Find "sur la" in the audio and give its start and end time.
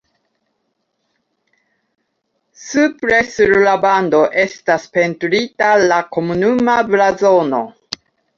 3.33-3.75